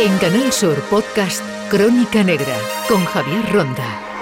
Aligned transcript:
En 0.00 0.18
Canal 0.18 0.52
Sur 0.52 0.80
Podcast 0.90 1.40
Crónica 1.70 2.24
Negra 2.24 2.56
con 2.88 3.04
Javier 3.04 3.52
Ronda. 3.52 4.13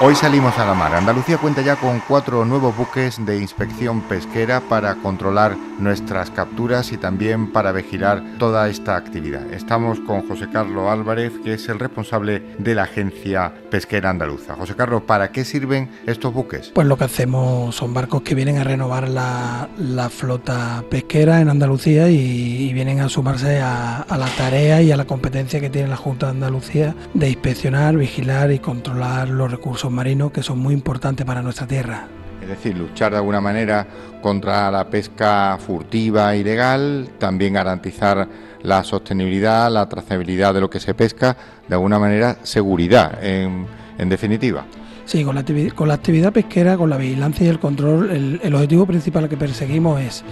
Hoy 0.00 0.16
salimos 0.16 0.58
a 0.58 0.66
la 0.66 0.74
mar. 0.74 0.92
Andalucía 0.92 1.38
cuenta 1.38 1.62
ya 1.62 1.76
con 1.76 2.00
cuatro 2.00 2.44
nuevos 2.44 2.76
buques 2.76 3.24
de 3.24 3.38
inspección 3.38 4.00
pesquera 4.02 4.60
para 4.60 4.96
controlar 4.96 5.56
nuestras 5.78 6.30
capturas 6.30 6.90
y 6.90 6.96
también 6.96 7.52
para 7.52 7.70
vigilar 7.70 8.20
toda 8.40 8.68
esta 8.68 8.96
actividad. 8.96 9.52
Estamos 9.52 10.00
con 10.00 10.26
José 10.26 10.48
Carlos 10.52 10.90
Álvarez, 10.90 11.32
que 11.44 11.54
es 11.54 11.68
el 11.68 11.78
responsable 11.78 12.42
de 12.58 12.74
la 12.74 12.82
Agencia 12.82 13.54
Pesquera 13.70 14.10
Andaluza. 14.10 14.56
José 14.56 14.74
Carlos, 14.74 15.02
¿para 15.02 15.30
qué 15.30 15.44
sirven 15.44 15.88
estos 16.06 16.34
buques? 16.34 16.72
Pues 16.74 16.88
lo 16.88 16.98
que 16.98 17.04
hacemos 17.04 17.76
son 17.76 17.94
barcos 17.94 18.22
que 18.22 18.34
vienen 18.34 18.58
a 18.58 18.64
renovar 18.64 19.08
la, 19.08 19.68
flota 20.10 20.84
pesquera 20.90 21.40
en 21.40 21.48
Andalucía 21.48 22.10
y, 22.10 22.72
vienen 22.74 22.98
a 22.98 23.08
sumarse 23.08 23.60
a, 23.60 23.98
a 24.00 24.18
la 24.18 24.26
tarea 24.26 24.82
y 24.82 24.90
a 24.90 24.96
la 24.96 25.04
competencia 25.04 25.60
que 25.60 25.70
tiene 25.70 25.86
la 25.86 25.96
Junta 25.96 26.26
de 26.26 26.32
Andalucía 26.32 26.96
de 27.14 27.28
inspeccionar, 27.28 27.96
vigilar 27.96 28.50
y 28.50 28.58
controlar 28.58 29.28
los 29.28 29.48
recursos 29.48 29.84
marinos 29.94 30.32
que 30.32 30.42
son 30.42 30.58
muy 30.58 30.74
importantes 30.74 31.24
para 31.24 31.42
nuestra 31.42 31.66
tierra. 31.66 32.06
Es 32.42 32.48
decir, 32.48 32.76
luchar 32.76 33.12
de 33.12 33.18
alguna 33.18 33.40
manera 33.40 33.86
contra 34.20 34.70
la 34.70 34.90
pesca 34.90 35.56
furtiva 35.58 36.36
ilegal, 36.36 37.08
también 37.18 37.54
garantizar 37.54 38.28
la 38.62 38.84
sostenibilidad, 38.84 39.70
la 39.70 39.88
trazabilidad 39.88 40.52
de 40.52 40.60
lo 40.60 40.68
que 40.68 40.80
se 40.80 40.94
pesca, 40.94 41.36
de 41.66 41.74
alguna 41.74 41.98
manera 41.98 42.38
seguridad, 42.42 43.22
en, 43.24 43.66
definitiva. 44.08 44.66
Sí, 45.06 45.24
con 45.24 45.34
la, 45.34 45.44
con 45.74 45.88
la, 45.88 45.94
actividad 45.94 46.32
pesquera, 46.32 46.76
con 46.76 46.90
la 46.90 46.96
vigilancia 46.96 47.46
y 47.46 47.48
el 47.48 47.58
control, 47.58 48.40
el 48.42 48.54
objetivo 48.54 48.86
principal 48.86 49.28
que 49.28 49.36
perseguimos 49.36 50.00
es 50.00 50.24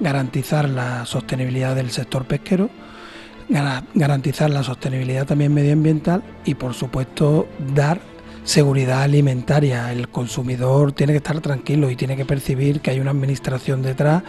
garantizar 0.00 0.68
la 0.68 1.04
sostenibilidad 1.06 1.74
del 1.74 1.90
sector 1.90 2.24
pesquero, 2.24 2.70
garantizar 3.94 4.50
la 4.50 4.62
sostenibilidad 4.62 5.26
también 5.26 5.54
medioambiental 5.54 6.22
y, 6.44 6.54
por 6.54 6.74
supuesto, 6.74 7.48
dar 7.74 8.00
seguridad 8.48 9.02
alimentaria. 9.02 9.92
El 9.92 10.08
consumidor 10.08 10.92
tiene 10.92 11.12
que 11.12 11.18
estar 11.18 11.38
tranquilo 11.40 11.90
y 11.90 11.96
tiene 11.96 12.16
que 12.16 12.24
percibir 12.24 12.80
que 12.80 12.90
hay 12.90 12.98
una 12.98 13.10
administración 13.10 13.82
detrás 13.82 14.22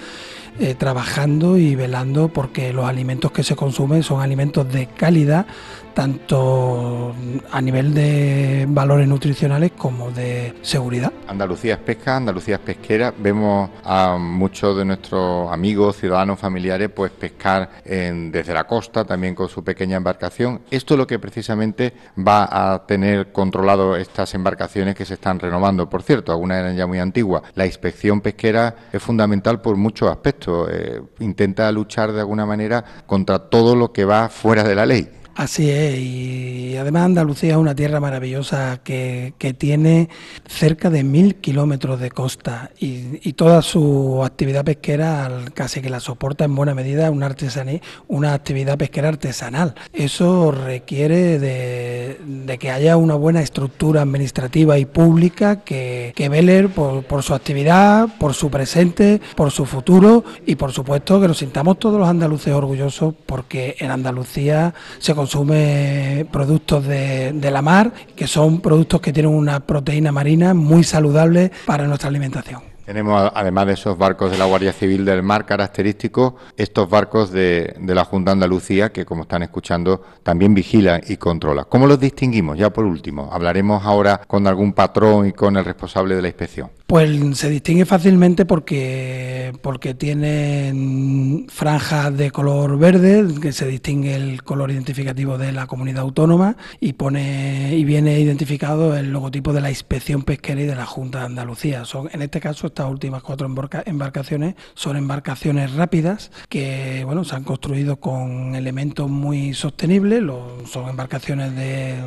eh, 0.59 0.75
trabajando 0.75 1.57
y 1.57 1.75
velando 1.75 2.29
porque 2.29 2.73
los 2.73 2.85
alimentos 2.85 3.31
que 3.31 3.43
se 3.43 3.55
consumen 3.55 4.03
son 4.03 4.21
alimentos 4.21 4.71
de 4.71 4.87
calidad, 4.87 5.45
tanto 5.93 7.13
a 7.51 7.61
nivel 7.61 7.93
de 7.93 8.65
valores 8.69 9.07
nutricionales 9.07 9.71
como 9.77 10.11
de 10.11 10.53
seguridad. 10.61 11.11
Andalucía 11.27 11.73
es 11.73 11.79
pesca, 11.79 12.15
Andalucía 12.15 12.55
es 12.55 12.61
pesquera. 12.61 13.13
Vemos 13.17 13.69
a 13.83 14.17
muchos 14.17 14.77
de 14.77 14.85
nuestros 14.85 15.51
amigos, 15.51 15.97
ciudadanos, 15.97 16.39
familiares, 16.39 16.89
pues 16.95 17.11
pescar 17.11 17.69
desde 17.83 18.53
la 18.53 18.65
costa, 18.65 19.03
también 19.03 19.35
con 19.35 19.49
su 19.49 19.63
pequeña 19.63 19.97
embarcación. 19.97 20.61
Esto 20.71 20.93
es 20.93 20.97
lo 20.97 21.07
que 21.07 21.19
precisamente 21.19 21.93
va 22.17 22.73
a 22.73 22.85
tener 22.85 23.31
controlado 23.31 23.97
estas 23.97 24.33
embarcaciones 24.33 24.95
que 24.95 25.05
se 25.05 25.15
están 25.15 25.39
renovando. 25.39 25.89
Por 25.89 26.03
cierto, 26.03 26.31
algunas 26.31 26.59
eran 26.59 26.77
ya 26.77 26.87
muy 26.87 26.99
antiguas. 26.99 27.43
La 27.55 27.65
inspección 27.65 28.21
pesquera 28.21 28.75
es 28.93 29.01
fundamental 29.01 29.61
por 29.61 29.75
muchos 29.75 30.09
aspectos. 30.09 30.48
Eh, 30.69 31.01
intenta 31.19 31.71
luchar 31.71 32.11
de 32.11 32.19
alguna 32.19 32.45
manera 32.45 32.83
contra 33.05 33.39
todo 33.39 33.75
lo 33.75 33.91
que 33.91 34.05
va 34.05 34.29
fuera 34.29 34.63
de 34.63 34.75
la 34.75 34.85
ley. 34.85 35.18
Así 35.39 35.69
es, 35.69 35.97
y 35.97 36.75
además 36.75 37.05
Andalucía 37.05 37.51
es 37.51 37.55
una 37.55 37.73
tierra 37.73 38.01
maravillosa 38.01 38.81
que, 38.83 39.33
tiene 39.57 40.09
cerca 40.45 40.89
de 40.89 41.05
mil 41.05 41.35
kilómetros 41.35 42.01
de 42.01 42.11
costa 42.11 42.71
y, 42.77 43.31
toda 43.39 43.61
su 43.61 44.21
actividad 44.25 44.65
pesquera 44.65 45.31
casi 45.53 45.81
que 45.81 45.89
la 45.89 46.01
soporta 46.01 46.43
en 46.43 46.55
buena 46.55 46.75
medida 46.75 47.09
una 47.09 47.27
artesanía, 47.27 47.79
una 48.09 48.33
actividad 48.33 48.77
pesquera 48.77 49.07
artesanal. 49.07 49.75
Eso 49.93 50.51
requiere 50.51 51.39
de, 51.39 52.57
que 52.59 52.69
haya 52.69 52.97
una 52.97 53.15
buena 53.15 53.41
estructura 53.41 54.01
administrativa 54.01 54.77
y 54.77 54.83
pública 54.83 55.63
que, 55.63 56.11
que 56.17 56.27
vele 56.27 56.67
por, 56.67 57.05
por 57.05 57.23
su 57.23 57.33
actividad, 57.33 58.09
por 58.19 58.33
su 58.33 58.49
presente, 58.49 59.21
por 59.37 59.51
su 59.51 59.65
futuro 59.65 60.25
y 60.45 60.55
por 60.55 60.73
supuesto 60.73 61.21
que 61.21 61.29
nos 61.29 61.37
sintamos 61.37 61.79
todos 61.79 61.97
los 61.97 62.09
andaluces 62.09 62.53
orgullosos 62.53 63.13
porque 63.25 63.77
en 63.79 63.91
Andalucía 63.91 64.73
se 64.97 65.15
consume 65.29 66.25
productos 66.31 66.87
de, 66.87 67.51
la 67.51 67.61
mar, 67.61 67.91
que 68.15 68.25
son 68.25 68.61
productos 68.61 68.99
que 68.99 69.13
tienen 69.13 69.31
una 69.31 69.59
proteína 69.59 70.11
marina 70.11 70.55
muy 70.55 70.83
saludable 70.83 71.51
para 71.67 71.85
nuestra 71.85 72.09
alimentación. 72.09 72.68
Tenemos, 72.89 73.31
además 73.35 73.67
de 73.67 73.73
esos 73.73 73.99
barcos 73.99 74.31
de 74.31 74.39
la 74.39 74.45
Guardia 74.45 74.73
Civil 74.73 75.05
del 75.05 75.21
Mar 75.21 75.45
característicos, 75.45 76.33
estos 76.57 76.89
barcos 76.89 77.31
de, 77.31 77.75
la 77.85 78.03
Junta 78.03 78.31
Andalucía, 78.31 78.91
que 78.91 79.05
como 79.05 79.21
están 79.21 79.43
escuchando, 79.43 80.03
también 80.23 80.55
vigila 80.55 80.99
y 81.07 81.17
controla. 81.17 81.65
¿Cómo 81.65 81.85
los 81.85 81.99
distinguimos? 81.99 82.57
Ya 82.57 82.71
por 82.71 82.85
último, 82.85 83.29
hablaremos 83.31 83.85
ahora 83.85 84.21
con 84.25 84.47
algún 84.47 84.73
patrón 84.73 85.27
y 85.27 85.33
con 85.33 85.55
el 85.55 85.65
responsable 85.65 86.15
de 86.15 86.23
la 86.23 86.29
inspección. 86.29 86.71
Pues 86.87 87.37
se 87.37 87.51
distingue 87.51 87.85
fácilmente 87.85 88.47
porque, 88.47 89.53
porque 89.61 89.93
tienen 89.93 91.45
franjas 91.47 92.17
de 92.17 92.31
color 92.31 92.79
verde, 92.79 93.23
que 93.39 93.51
se 93.51 93.67
distingue 93.67 94.15
el 94.15 94.41
color 94.41 94.71
identificativo 94.71 95.37
de 95.37 95.51
la 95.51 95.67
comunidad 95.67 96.01
autónoma 96.01 96.57
y 96.79 96.93
pone 96.93 97.75
y 97.75 97.83
viene 97.83 98.19
identificado 98.19 98.97
el 98.97 99.11
logotipo 99.11 99.53
de 99.53 99.61
la 99.61 99.69
inspección 99.69 100.23
pesquera 100.23 100.61
y 100.61 100.65
de 100.65 100.75
la 100.75 100.87
Junta 100.87 101.19
de 101.19 101.25
Andalucía. 101.25 101.85
Son, 101.85 102.09
en 102.11 102.23
este 102.23 102.39
caso, 102.39 102.65
estas 102.79 102.91
últimas 102.91 103.21
cuatro 103.21 103.53
embarcaciones 103.85 104.55
son 104.73 104.95
embarcaciones 104.95 105.73
rápidas 105.73 106.31
que 106.47 107.03
bueno 107.03 107.25
se 107.25 107.35
han 107.35 107.43
construido 107.43 107.97
con 107.97 108.55
elementos 108.55 109.09
muy 109.09 109.53
sostenibles, 109.53 110.23
son 110.65 110.87
embarcaciones 110.87 111.53
de, 111.57 111.97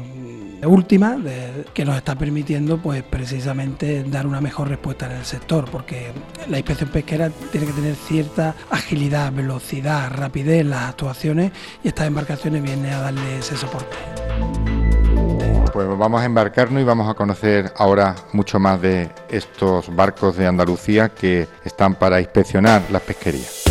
última 0.65 1.19
que 1.75 1.85
nos 1.85 1.97
está 1.97 2.15
permitiendo 2.17 2.79
pues 2.79 3.03
precisamente 3.03 4.03
dar 4.05 4.27
una 4.27 4.41
mejor 4.41 4.69
respuesta 4.69 5.07
en 5.07 5.19
el 5.19 5.25
sector, 5.27 5.69
porque 5.71 6.13
la 6.49 6.59
inspección 6.59 6.89
pesquera 6.89 7.29
tiene 7.51 7.67
que 7.67 7.73
tener 7.75 7.95
cierta 7.95 8.55
agilidad, 8.71 9.31
velocidad, 9.31 10.11
rapidez 10.11 10.63
en 10.63 10.71
las 10.71 10.89
actuaciones 10.89 11.53
y 11.85 11.89
estas 11.89 12.07
embarcaciones 12.07 12.63
vienen 12.63 12.95
a 12.95 13.01
darle 13.01 13.39
ese 13.41 13.59
soporte. 13.59 13.97
Pues 15.73 15.89
vamos 15.89 16.21
a 16.21 16.27
embarcarnos 16.27 16.83
y 16.83 16.85
vamos 16.85 17.09
a 17.09 17.15
conocer 17.15 17.73
ahora 17.79 18.15
mucho 18.33 18.59
más 18.59 18.79
de 18.83 19.09
estos 19.31 19.95
barcos 19.95 20.37
de 20.37 20.47
Andalucía 20.47 21.09
que 21.09 21.49
están 21.65 21.95
para 21.95 22.21
inspeccionar 22.21 22.83
las 22.91 23.01
pesquerías. 23.01 23.63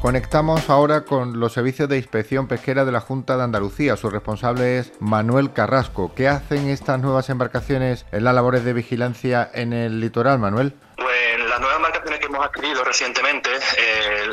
Conectamos 0.00 0.68
ahora 0.68 1.02
con 1.02 1.38
los 1.38 1.52
servicios 1.52 1.88
de 1.88 1.98
inspección 1.98 2.48
pesquera 2.48 2.84
de 2.84 2.90
la 2.90 3.00
Junta 3.00 3.36
de 3.36 3.44
Andalucía. 3.44 3.96
Su 3.96 4.10
responsable 4.10 4.78
es 4.78 4.92
Manuel 4.98 5.52
Carrasco. 5.52 6.12
¿Qué 6.16 6.26
hacen 6.26 6.68
estas 6.68 7.00
nuevas 7.00 7.30
embarcaciones 7.30 8.06
en 8.10 8.24
las 8.24 8.34
labores 8.34 8.64
de 8.64 8.72
vigilancia 8.72 9.48
en 9.54 9.72
el 9.72 10.00
litoral, 10.00 10.40
Manuel? 10.40 10.74
las 11.52 11.60
nuevas 11.60 11.76
embarcaciones 11.76 12.18
que 12.20 12.31
adquirido 12.42 12.84
recientemente 12.84 13.50
eh, 13.76 14.26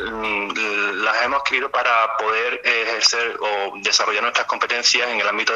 las 0.94 1.22
hemos 1.22 1.40
adquirido 1.40 1.70
para 1.70 2.16
poder 2.16 2.60
ejercer 2.64 3.36
o 3.40 3.72
desarrollar 3.76 4.22
nuestras 4.22 4.46
competencias 4.46 5.08
en 5.08 5.20
el 5.20 5.28
ámbito 5.28 5.52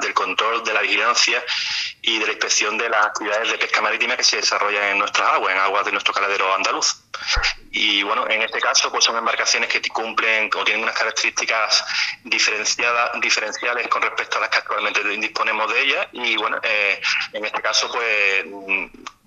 del 0.00 0.14
control, 0.14 0.64
de 0.64 0.74
la 0.74 0.82
vigilancia 0.82 1.42
y 2.02 2.18
de 2.18 2.26
la 2.26 2.32
inspección 2.32 2.78
de 2.78 2.88
las 2.88 3.06
actividades 3.06 3.50
de 3.50 3.58
pesca 3.58 3.80
marítima 3.80 4.16
que 4.16 4.24
se 4.24 4.36
desarrollan 4.36 4.84
en 4.84 4.98
nuestras 4.98 5.28
aguas, 5.28 5.54
en 5.54 5.60
aguas 5.60 5.84
de 5.84 5.92
nuestro 5.92 6.14
caladero 6.14 6.54
andaluz. 6.54 7.07
Y 7.70 8.02
bueno, 8.02 8.28
en 8.28 8.42
este 8.42 8.60
caso 8.60 8.90
pues 8.90 9.04
son 9.04 9.16
embarcaciones 9.16 9.68
que 9.68 9.80
cumplen 9.88 10.50
o 10.56 10.64
tienen 10.64 10.82
unas 10.82 10.96
características 10.96 11.84
diferenciadas, 12.24 13.20
diferenciales 13.20 13.88
con 13.88 14.02
respecto 14.02 14.38
a 14.38 14.40
las 14.40 14.50
que 14.50 14.58
actualmente 14.58 15.02
disponemos 15.04 15.72
de 15.72 15.82
ellas 15.82 16.08
y 16.12 16.36
bueno, 16.36 16.58
eh, 16.62 17.00
en 17.32 17.44
este 17.44 17.60
caso 17.60 17.90
pues 17.92 18.44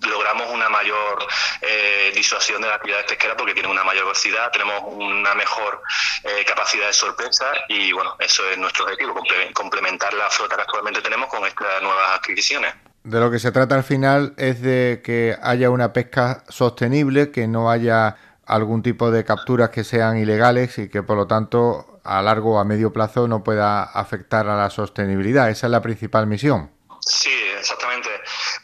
logramos 0.08 0.50
una 0.50 0.68
mayor 0.68 1.26
eh, 1.60 2.12
disuasión 2.14 2.60
de 2.60 2.68
la 2.68 2.74
actividad 2.74 3.06
pesquera 3.06 3.36
porque 3.36 3.54
tiene 3.54 3.68
una 3.68 3.84
mayor 3.84 4.04
velocidad, 4.04 4.50
tenemos 4.50 4.82
una 4.86 5.34
mejor 5.34 5.80
eh, 6.24 6.44
capacidad 6.44 6.86
de 6.86 6.92
sorpresa 6.92 7.46
y 7.68 7.92
bueno, 7.92 8.16
eso 8.18 8.48
es 8.50 8.58
nuestro 8.58 8.84
objetivo, 8.84 9.14
complementar 9.54 10.12
la 10.14 10.28
flota 10.30 10.56
que 10.56 10.62
actualmente 10.62 11.00
tenemos 11.00 11.28
con 11.28 11.46
estas 11.46 11.80
nuevas 11.82 12.18
adquisiciones. 12.18 12.74
De 13.04 13.18
lo 13.18 13.30
que 13.30 13.38
se 13.40 13.50
trata 13.50 13.74
al 13.74 13.82
final 13.82 14.34
es 14.36 14.62
de 14.62 15.00
que 15.04 15.36
haya 15.42 15.70
una 15.70 15.92
pesca 15.92 16.44
sostenible, 16.48 17.32
que 17.32 17.48
no 17.48 17.70
haya 17.70 18.16
algún 18.46 18.82
tipo 18.82 19.10
de 19.10 19.24
capturas 19.24 19.70
que 19.70 19.82
sean 19.82 20.18
ilegales 20.18 20.78
y 20.78 20.88
que 20.88 21.02
por 21.02 21.16
lo 21.16 21.26
tanto 21.26 22.00
a 22.04 22.22
largo 22.22 22.56
o 22.56 22.58
a 22.58 22.64
medio 22.64 22.92
plazo 22.92 23.26
no 23.26 23.42
pueda 23.42 23.82
afectar 23.82 24.48
a 24.48 24.56
la 24.56 24.70
sostenibilidad. 24.70 25.50
Esa 25.50 25.66
es 25.66 25.70
la 25.70 25.82
principal 25.82 26.26
misión. 26.26 26.70
Sí, 27.00 27.30
exactamente. 27.58 28.08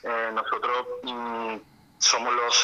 Eh, 0.04 0.30
nosotros 0.32 0.86
mm, 1.02 1.56
somos 1.98 2.34
los 2.34 2.54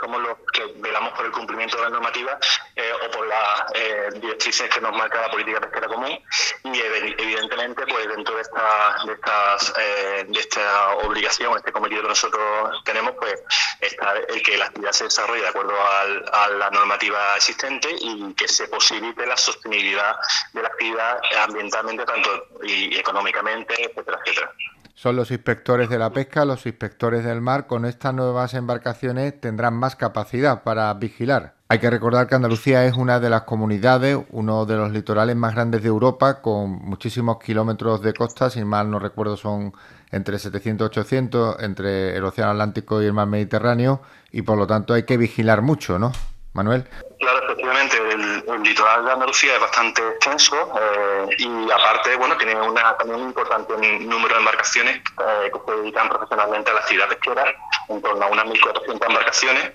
somos 0.00 0.20
los 0.20 0.36
que 0.52 0.66
velamos 0.76 1.12
por 1.12 1.26
el 1.26 1.32
cumplimiento 1.32 1.76
de 1.76 1.84
la 1.84 1.90
normativa 1.90 2.38
eh, 2.74 2.92
o 3.06 3.10
por 3.10 3.26
las 3.26 3.64
eh, 3.74 4.08
directrices 4.14 4.68
que 4.68 4.80
nos 4.80 4.92
marca 4.92 5.20
la 5.20 5.30
política 5.30 5.60
pesquera 5.60 5.86
común. 5.86 6.18
Y 6.64 6.80
evidentemente 6.80 7.86
pues 7.86 8.08
dentro 8.08 8.34
de 8.34 8.42
esta 8.42 8.96
de 9.06 9.12
estas 9.12 9.72
eh, 9.78 10.24
de 10.28 10.40
esta 10.40 10.94
obligación 10.96 11.56
este 11.56 11.72
cometido 11.72 12.02
que 12.02 12.08
nosotros 12.08 12.82
tenemos 12.84 13.14
pues 13.18 13.34
está 13.80 14.14
el 14.16 14.42
que 14.42 14.56
la 14.56 14.66
actividad 14.66 14.92
se 14.92 15.04
desarrolle 15.04 15.42
de 15.42 15.48
acuerdo 15.48 15.74
a 15.80 16.48
la 16.48 16.70
normativa 16.70 17.36
existente 17.36 17.88
y 18.00 18.34
que 18.34 18.48
se 18.48 18.68
posibilite 18.68 19.26
la 19.26 19.36
sostenibilidad 19.36 20.16
de 20.52 20.62
la 20.62 20.68
actividad 20.68 21.20
ambientalmente 21.38 22.04
tanto 22.04 22.46
y 22.62 22.96
económicamente 22.96 23.74
etcétera 23.84 24.18
etcétera 24.24 24.52
son 24.94 25.16
los 25.16 25.30
inspectores 25.30 25.88
de 25.88 25.98
la 25.98 26.12
pesca, 26.12 26.44
los 26.44 26.66
inspectores 26.66 27.24
del 27.24 27.40
mar. 27.40 27.66
Con 27.66 27.84
estas 27.84 28.14
nuevas 28.14 28.54
embarcaciones 28.54 29.40
tendrán 29.40 29.74
más 29.74 29.96
capacidad 29.96 30.62
para 30.62 30.92
vigilar. 30.94 31.54
Hay 31.68 31.78
que 31.78 31.88
recordar 31.88 32.26
que 32.26 32.34
Andalucía 32.34 32.84
es 32.84 32.96
una 32.96 33.18
de 33.18 33.30
las 33.30 33.42
comunidades, 33.42 34.18
uno 34.30 34.66
de 34.66 34.76
los 34.76 34.92
litorales 34.92 35.34
más 35.36 35.54
grandes 35.54 35.82
de 35.82 35.88
Europa, 35.88 36.42
con 36.42 36.70
muchísimos 36.70 37.38
kilómetros 37.38 38.02
de 38.02 38.12
costa, 38.12 38.50
si 38.50 38.62
mal 38.62 38.90
no 38.90 38.98
recuerdo 38.98 39.38
son 39.38 39.72
entre 40.10 40.38
700 40.38 40.84
y 40.84 40.88
800, 40.88 41.62
entre 41.62 42.14
el 42.14 42.24
Océano 42.24 42.50
Atlántico 42.50 43.00
y 43.00 43.06
el 43.06 43.14
mar 43.14 43.26
Mediterráneo, 43.26 44.02
y 44.30 44.42
por 44.42 44.58
lo 44.58 44.66
tanto 44.66 44.92
hay 44.92 45.04
que 45.04 45.16
vigilar 45.16 45.62
mucho, 45.62 45.98
¿no? 45.98 46.12
Manuel. 46.54 46.86
Claro, 47.18 47.44
efectivamente, 47.44 47.96
el, 47.96 48.62
litoral 48.62 49.04
de 49.04 49.12
Andalucía 49.12 49.54
es 49.54 49.60
bastante 49.60 50.02
extenso 50.06 50.56
eh, 50.78 51.36
y 51.38 51.70
aparte, 51.70 52.16
bueno, 52.16 52.36
tiene 52.36 52.60
una, 52.60 52.96
también 52.96 53.20
un 53.20 53.28
importante 53.28 53.74
número 53.76 54.34
de 54.34 54.40
embarcaciones 54.40 54.96
eh, 54.96 55.50
que 55.52 55.60
se 55.64 55.78
dedican 55.78 56.08
profesionalmente 56.08 56.70
a 56.70 56.74
la 56.74 56.80
actividad 56.80 57.08
pesquera, 57.08 57.44
en 57.88 58.02
torno 58.02 58.24
a 58.24 58.28
unas 58.28 58.44
1.400 58.46 59.06
embarcaciones. 59.06 59.72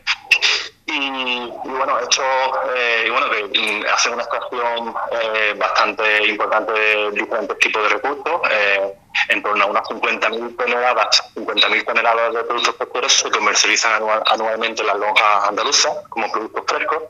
Y, 0.86 1.52
bueno, 1.66 2.00
esto 2.00 2.24
eh, 2.76 3.10
bueno, 3.12 3.30
que 3.30 3.60
mm, 3.60 3.86
hace 3.94 4.10
una 4.10 4.24
extracción 4.24 4.94
bastante 5.58 6.28
importante 6.28 6.72
de 6.72 7.12
diferentes 7.12 7.60
tipos 7.60 7.84
de 7.84 7.90
recursos 7.90 8.42
en 9.30 9.42
torno 9.42 9.64
a 9.64 9.68
unas 9.68 9.84
50.000 9.88 10.56
toneladas, 10.56 11.24
50.000 11.36 11.86
toneladas 11.86 12.34
de 12.34 12.44
productos 12.44 12.76
pesqueros 12.76 13.14
se 13.14 13.32
comercializan 13.32 14.04
anualmente 14.28 14.82
en 14.82 14.88
las 14.88 14.98
lonjas 14.98 15.48
andaluzas 15.48 15.94
como 16.10 16.32
productos 16.32 16.64
frescos 16.68 17.04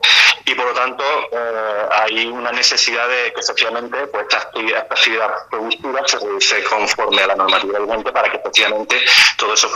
y 0.44 0.54
por 0.54 0.66
lo 0.66 0.74
tanto 0.74 1.04
eh, 1.32 1.88
hay 1.92 2.26
una 2.26 2.52
necesidad 2.52 3.08
de 3.08 3.32
que 3.32 3.40
efectivamente 3.40 4.06
pues, 4.06 4.24
esta 4.24 4.38
actividad, 4.38 4.86
actividad 4.90 5.30
productiva 5.50 6.00
se 6.06 6.18
realice 6.18 6.64
conforme 6.64 7.22
a 7.22 7.26
la 7.28 7.36
normativa 7.36 7.78
vigente 7.78 8.12
para 8.12 8.30
que 8.30 8.36
efectivamente 8.36 9.00
todo 9.36 9.54
eso 9.54 9.68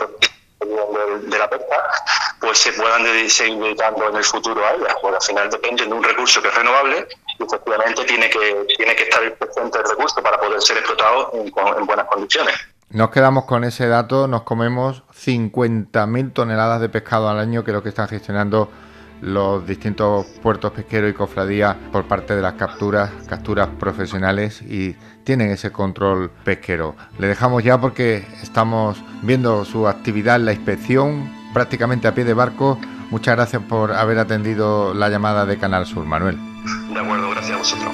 de, 0.64 1.38
la 1.38 1.48
pesca 1.48 1.90
pues 2.40 2.58
se 2.58 2.72
puedan 2.72 3.04
seguir 3.28 3.58
dedicando 3.58 4.08
en 4.08 4.16
el 4.16 4.24
futuro 4.24 4.64
a 4.64 4.72
ellas, 4.72 4.94
porque 5.00 5.16
al 5.16 5.22
final 5.22 5.50
depende 5.50 5.84
de 5.84 5.92
un 5.92 6.02
recurso 6.02 6.42
que 6.42 6.48
es 6.48 6.54
renovable 6.54 7.06
y 7.42 7.44
efectivamente 7.44 8.04
tiene 8.04 8.30
que, 8.30 8.74
tiene 8.76 8.94
que 8.94 9.02
estar 9.04 9.20
presente 9.38 9.78
el 9.78 9.84
recurso 9.88 10.22
para 10.22 10.38
poder 10.38 10.60
ser 10.60 10.78
explotado 10.78 11.32
en, 11.34 11.86
buenas 11.86 12.06
condiciones. 12.06 12.54
Nos 12.90 13.10
quedamos 13.10 13.44
con 13.46 13.64
ese 13.64 13.86
dato, 13.86 14.28
nos 14.28 14.42
comemos 14.42 15.02
50.000 15.12 16.32
toneladas 16.32 16.80
de 16.80 16.88
pescado 16.88 17.28
al 17.28 17.38
año, 17.38 17.64
que 17.64 17.70
es 17.70 17.74
lo 17.74 17.82
que 17.82 17.88
están 17.88 18.08
gestionando 18.08 18.70
los 19.22 19.64
distintos 19.66 20.26
puertos 20.42 20.72
pesqueros 20.72 21.10
y 21.10 21.14
cofradías 21.14 21.76
por 21.92 22.06
parte 22.06 22.34
de 22.34 22.42
las 22.42 22.54
capturas, 22.54 23.10
capturas 23.28 23.68
profesionales 23.78 24.60
y 24.62 24.96
tienen 25.24 25.50
ese 25.50 25.70
control 25.70 26.30
pesquero. 26.44 26.96
Le 27.18 27.28
dejamos 27.28 27.62
ya 27.62 27.80
porque 27.80 28.26
estamos 28.42 29.02
viendo 29.22 29.64
su 29.64 29.86
actividad 29.86 30.36
en 30.36 30.46
la 30.46 30.52
inspección 30.52 31.32
prácticamente 31.54 32.08
a 32.08 32.14
pie 32.14 32.24
de 32.24 32.34
barco. 32.34 32.78
Muchas 33.10 33.36
gracias 33.36 33.62
por 33.62 33.92
haber 33.92 34.18
atendido 34.18 34.92
la 34.92 35.08
llamada 35.08 35.46
de 35.46 35.56
Canal 35.56 35.86
Sur, 35.86 36.04
Manuel. 36.04 36.36
De 36.92 36.98
acuerdo, 36.98 37.21
vosotros. 37.50 37.92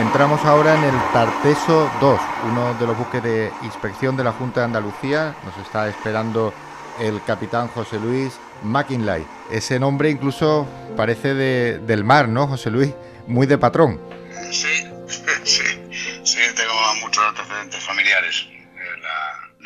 Entramos 0.00 0.44
ahora 0.44 0.76
en 0.76 0.84
el 0.84 0.94
Tarteso 1.12 1.90
2, 2.00 2.20
uno 2.50 2.74
de 2.74 2.86
los 2.86 2.96
buques 2.96 3.22
de 3.22 3.50
inspección 3.64 4.16
de 4.16 4.24
la 4.24 4.32
Junta 4.32 4.60
de 4.60 4.66
Andalucía. 4.66 5.34
Nos 5.44 5.56
está 5.58 5.88
esperando 5.88 6.52
el 7.00 7.20
capitán 7.24 7.68
José 7.68 7.98
Luis 7.98 8.38
McKinley. 8.62 9.26
Ese 9.50 9.78
nombre 9.80 10.10
incluso 10.10 10.66
parece 10.96 11.34
de, 11.34 11.80
del 11.80 12.04
mar, 12.04 12.28
¿no, 12.28 12.46
José 12.46 12.70
Luis? 12.70 12.94
Muy 13.26 13.46
de 13.46 13.58
patrón. 13.58 14.13
Familiares 18.04 18.46
en 18.50 19.02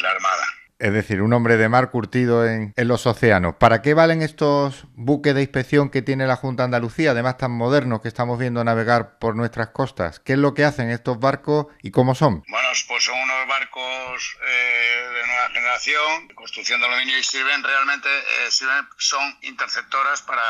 la 0.02 0.10
Armada 0.10 0.58
es 0.78 0.92
decir, 0.92 1.22
un 1.22 1.32
hombre 1.32 1.56
de 1.56 1.68
mar 1.68 1.90
curtido 1.90 2.46
en, 2.46 2.72
los 2.76 3.06
océanos. 3.06 3.56
¿Para 3.56 3.82
qué 3.82 3.94
valen 3.94 4.22
estos 4.22 4.84
buques 4.94 5.34
de 5.34 5.42
inspección 5.42 5.90
que 5.90 6.02
tiene 6.02 6.26
la 6.26 6.36
Junta 6.36 6.62
de 6.62 6.66
Andalucía, 6.66 7.10
además 7.10 7.36
tan 7.36 7.50
modernos 7.50 8.00
que 8.00 8.06
estamos 8.06 8.38
viendo 8.38 8.62
navegar 8.62 9.18
por 9.18 9.34
nuestras 9.34 9.70
costas? 9.70 10.20
¿Qué 10.20 10.34
es 10.34 10.38
lo 10.38 10.54
que 10.54 10.64
hacen 10.64 10.90
estos 10.90 11.18
barcos 11.18 11.66
y 11.82 11.90
cómo 11.90 12.14
son? 12.14 12.44
Bueno, 12.48 12.68
pues 12.86 13.04
son 13.04 13.18
unos 13.18 13.48
barcos 13.48 14.36
eh, 14.46 15.08
de 15.14 15.26
nueva 15.26 15.48
generación, 15.52 16.28
de 16.28 16.34
construcción 16.36 16.80
de 16.80 16.86
aluminio 16.86 17.18
y 17.18 17.24
sirven 17.24 17.64
realmente, 17.64 18.08
eh, 18.08 18.50
sirven, 18.50 18.86
son 18.98 19.36
interceptoras 19.42 20.22
para 20.22 20.44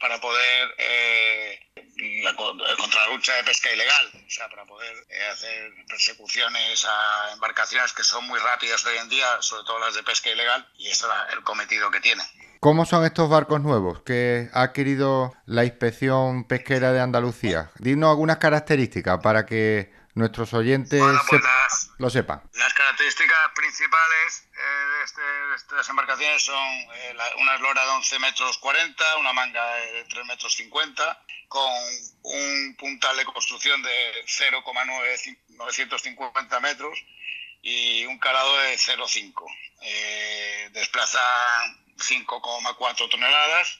para 0.00 0.20
poder 0.20 0.74
eh, 0.76 1.23
la, 2.34 2.76
contra 2.76 3.06
la 3.06 3.14
lucha 3.14 3.34
de 3.34 3.44
pesca 3.44 3.72
ilegal, 3.72 4.10
o 4.14 4.30
sea, 4.30 4.48
para 4.48 4.64
poder 4.64 4.94
eh, 5.08 5.26
hacer 5.32 5.72
persecuciones 5.88 6.84
a 6.84 7.32
embarcaciones 7.32 7.92
que 7.92 8.04
son 8.04 8.26
muy 8.26 8.38
rápidas 8.38 8.84
hoy 8.84 8.96
en 8.98 9.08
día, 9.08 9.26
sobre 9.40 9.64
todo 9.64 9.78
las 9.78 9.94
de 9.94 10.02
pesca 10.02 10.30
ilegal, 10.30 10.66
y 10.76 10.88
ese 10.88 11.06
es 11.06 11.34
el 11.34 11.42
cometido 11.42 11.90
que 11.90 12.00
tienen. 12.00 12.26
¿Cómo 12.60 12.86
son 12.86 13.04
estos 13.04 13.28
barcos 13.28 13.60
nuevos 13.60 14.00
que 14.02 14.48
ha 14.54 14.62
adquirido 14.62 15.34
la 15.44 15.64
inspección 15.64 16.44
pesquera 16.44 16.92
de 16.92 17.00
Andalucía? 17.00 17.70
Dinos 17.78 18.08
algunas 18.08 18.38
características 18.38 19.20
para 19.22 19.44
que 19.44 19.92
nuestros 20.14 20.54
oyentes 20.54 21.02
pues 21.28 21.42
Las 22.54 22.74
características 22.74 23.50
principales 23.54 24.48
eh, 24.52 25.02
este, 25.04 25.20
de, 25.20 25.54
estas 25.56 25.88
embarcaciones 25.88 26.42
son 26.42 26.56
eh, 26.56 27.16
una 27.38 27.54
eslora 27.54 27.84
de 27.84 27.90
11 27.90 28.18
metros 28.18 28.58
40, 28.58 29.16
una 29.18 29.32
manga 29.32 29.64
de 29.76 30.02
3 30.04 30.26
metros 30.26 30.52
50, 30.54 31.22
con 31.48 31.72
un 32.22 32.76
puntal 32.76 33.16
de 33.16 33.24
construcción 33.24 33.80
de 33.82 34.24
0,950 34.26 36.60
metros 36.60 36.98
y 37.62 38.04
un 38.06 38.18
calado 38.18 38.58
de 38.58 38.76
0,5. 38.76 39.44
Eh, 39.82 40.70
desplaza 40.72 41.20
5,4 41.96 43.08
toneladas 43.08 43.78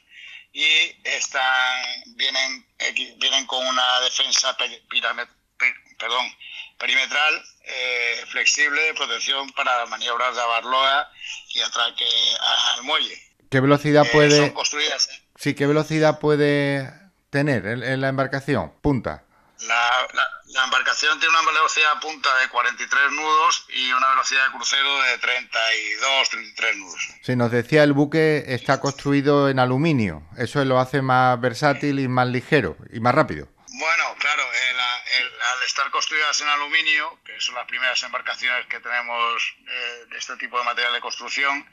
y 0.53 0.65
están, 1.03 1.83
vienen, 2.17 2.65
vienen 3.19 3.45
con 3.47 3.67
una 3.67 4.01
defensa 4.01 4.57
perdón, 5.99 6.37
perimetral, 6.85 7.43
eh, 7.65 8.25
flexible, 8.29 8.79
de 8.83 8.95
protección 8.95 9.51
para 9.53 9.87
maniobras 9.87 10.35
de 10.35 10.43
abarloa 10.43 11.11
y 11.55 11.61
atraque 11.63 12.05
al 12.77 12.83
muelle. 12.83 13.17
¿Qué 13.51 13.61
velocidad 13.61 14.05
eh, 14.05 14.11
puede...? 14.13 14.37
Son 14.37 14.51
construidas... 14.51 15.09
Sí, 15.37 15.55
¿qué 15.55 15.67
velocidad 15.67 16.21
puede 16.21 16.93
tener 17.31 17.67
en, 17.67 18.01
la 18.03 18.09
embarcación? 18.09 18.75
Punta. 18.83 19.25
La, 19.61 20.07
la, 20.53 20.65
embarcación 20.65 21.19
tiene 21.19 21.35
una 21.35 21.51
velocidad 21.51 22.01
punta 22.03 22.29
de 22.39 22.49
43 22.51 23.13
nudos 23.13 23.67
y 23.71 23.91
una 23.93 24.11
velocidad 24.11 24.45
de 24.45 24.53
crucero 24.53 25.03
de 25.03 25.19
32, 25.19 26.29
33 26.29 26.77
nudos. 26.77 27.09
Sí, 27.23 27.35
nos 27.35 27.51
decía 27.51 27.83
el 27.83 27.95
buque 27.95 28.45
está 28.47 28.79
construido 28.79 29.49
en 29.49 29.59
aluminio. 29.59 30.23
Eso 30.37 30.63
lo 30.67 30.79
hace 30.79 31.01
más 31.01 31.41
versátil 31.41 31.99
y 31.99 32.09
más 32.09 32.29
ligero 32.29 32.77
y 32.93 33.01
más 33.01 33.15
rápido. 33.15 33.49
Bueno, 33.77 34.15
claro, 34.21 34.49
al 35.53 35.63
estar 35.65 35.91
construidas 35.91 36.41
en 36.41 36.47
aluminio, 36.47 37.19
que 37.25 37.41
son 37.41 37.57
las 37.57 37.67
primeras 37.67 38.01
embarcaciones 38.05 38.67
que 38.67 38.79
tenemos 38.79 39.57
eh, 39.67 40.05
de 40.11 40.17
este 40.17 40.37
tipo 40.37 40.57
de 40.57 40.65
material 40.65 40.93
de 40.93 41.01
construcción, 41.01 41.69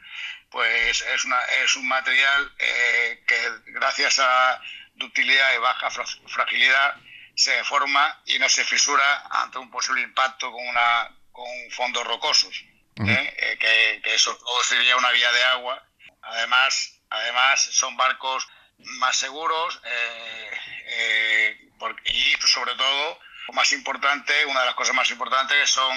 pues 0.50 1.02
es, 1.02 1.26
una, 1.26 1.40
es 1.64 1.76
un 1.76 1.88
material 1.88 2.56
eh, 2.58 3.24
que 3.28 3.38
gracias 3.68 4.18
a 4.18 4.60
ductilidad 4.96 5.54
y 5.54 5.60
baja 5.60 5.92
fragilidad 6.26 6.96
se 7.36 7.52
deforma 7.52 8.20
y 8.26 8.40
no 8.40 8.50
se 8.50 8.66
fisura 8.66 9.24
ante 9.30 9.60
un 9.60 9.70
posible 9.70 10.02
impacto 10.02 10.52
con, 10.52 10.68
una, 10.68 11.16
con 11.32 11.46
fondos 11.70 12.04
rocosos, 12.08 12.66
¿eh? 12.96 13.58
que, 13.60 14.02
que, 14.04 14.16
eso 14.16 14.36
sería 14.64 14.98
una 14.98 15.12
vía 15.12 15.32
de 15.32 15.44
agua. 15.44 15.88
Además, 16.24 17.00
además 17.12 17.62
son 17.62 17.96
barcos 17.96 18.48
más 18.80 19.18
seguros 19.18 19.80
y 22.06 22.48
sobre 22.48 22.74
todo, 22.76 23.18
lo 23.48 23.54
más 23.54 23.72
importante, 23.74 24.34
una 24.50 24.62
de 24.62 24.66
las 24.68 24.76
cosas 24.76 24.96
más 24.96 25.10
importantes 25.12 25.70
son 25.70 25.92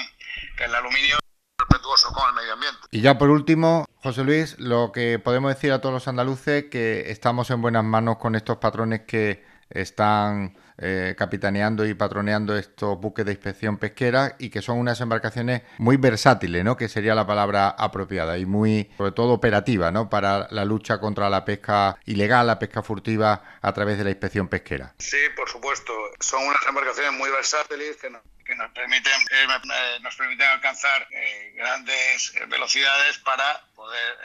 que 0.56 0.64
el 0.64 0.74
aluminio 0.74 1.16
es 1.16 1.58
respetuoso 1.58 2.12
con 2.12 2.28
el 2.28 2.34
medio 2.34 2.52
ambiente. 2.54 2.80
Y 2.90 3.00
ya 3.00 3.18
por 3.18 3.30
último, 3.30 3.86
José 4.02 4.24
Luis, 4.24 4.58
lo 4.58 4.92
que 4.92 5.18
podemos 5.18 5.54
decir 5.54 5.72
a 5.72 5.80
todos 5.80 5.92
los 5.92 6.08
andaluces 6.08 6.64
que 6.70 7.10
estamos 7.10 7.50
en 7.50 7.62
buenas 7.62 7.84
manos 7.84 8.18
con 8.18 8.34
estos 8.34 8.58
patrones 8.58 9.02
que 9.06 9.44
están 9.70 10.56
eh, 10.78 11.14
capitaneando 11.16 11.86
y 11.86 11.94
patroneando 11.94 12.56
estos 12.56 12.98
buques 12.98 13.24
de 13.24 13.32
inspección 13.32 13.78
pesquera 13.78 14.36
y 14.38 14.50
que 14.50 14.62
son 14.62 14.78
unas 14.78 15.00
embarcaciones 15.00 15.62
muy 15.78 15.96
versátiles, 15.96 16.64
¿no? 16.64 16.76
Que 16.76 16.88
sería 16.88 17.14
la 17.14 17.26
palabra 17.26 17.68
apropiada 17.68 18.38
y 18.38 18.46
muy, 18.46 18.90
sobre 18.96 19.12
todo, 19.12 19.32
operativa, 19.32 19.90
¿no? 19.90 20.10
Para 20.10 20.48
la 20.50 20.64
lucha 20.64 20.98
contra 20.98 21.30
la 21.30 21.44
pesca 21.44 21.96
ilegal, 22.06 22.46
la 22.46 22.58
pesca 22.58 22.82
furtiva 22.82 23.58
a 23.60 23.72
través 23.72 23.98
de 23.98 24.04
la 24.04 24.10
inspección 24.10 24.48
pesquera. 24.48 24.94
Sí, 24.98 25.18
por 25.36 25.48
supuesto. 25.48 25.92
Son 26.20 26.42
unas 26.42 26.66
embarcaciones 26.66 27.12
muy 27.12 27.30
versátiles 27.30 27.96
que 27.96 28.10
que 28.44 28.54
nos 28.54 28.70
permiten, 28.72 29.12
eh, 29.12 29.46
eh, 29.46 29.98
nos 30.02 30.14
permiten 30.16 30.46
alcanzar 30.46 31.08
eh, 31.10 31.54
grandes 31.56 32.32
velocidades 32.48 33.18
para 33.18 33.62
poder 33.74 34.16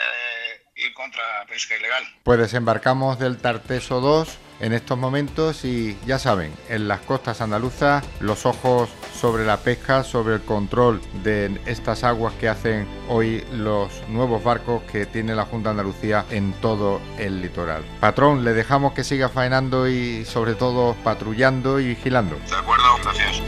ir 0.76 0.94
contra 0.94 1.40
la 1.40 1.46
pesca 1.46 1.76
ilegal. 1.76 2.04
Pues 2.24 2.40
desembarcamos 2.40 3.20
del 3.20 3.38
Tarteso 3.38 4.02
2 4.02 4.38
en 4.60 4.74
estos 4.74 4.98
momentos 4.98 5.66
y 5.66 5.98
ya 6.06 6.20
saben, 6.20 6.52
en 6.70 6.88
las 6.88 7.00
costas 7.02 7.42
andaluzas 7.42 8.04
los 8.20 8.46
ojos 8.46 8.90
sobre 9.20 9.46
la 9.46 9.58
pesca, 9.58 10.04
sobre 10.04 10.36
el 10.36 10.42
control 10.42 11.02
de 11.24 11.60
estas 11.66 12.04
aguas 12.04 12.34
que 12.36 12.50
hacen 12.50 12.88
hoy 13.08 13.44
los 13.54 13.90
nuevos 14.10 14.44
barcos 14.44 14.82
que 14.92 15.06
tiene 15.06 15.36
la 15.36 15.46
Junta 15.46 15.70
de 15.70 15.80
Andalucía 15.80 16.26
en 16.30 16.54
todo 16.54 17.02
el 17.18 17.42
litoral. 17.42 17.84
Patrón, 18.00 18.44
le 18.44 18.54
dejamos 18.54 18.94
que 18.94 19.04
siga 19.04 19.30
faenando 19.30 19.88
y 19.88 20.26
sobre 20.26 20.56
todo 20.56 20.96
patrullando 21.04 21.80
y 21.80 21.88
vigilando. 21.88 22.38
De 22.50 22.56
acuerdo, 22.56 22.84
gracias. 23.04 23.42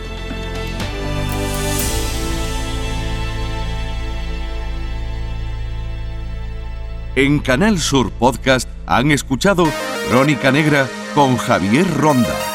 En 7.15 7.39
Canal 7.39 7.77
Sur 7.79 8.09
Podcast 8.11 8.69
han 8.85 9.11
escuchado 9.11 9.65
Crónica 10.09 10.51
Negra 10.51 10.87
con 11.13 11.37
Javier 11.37 11.87
Ronda. 11.97 12.50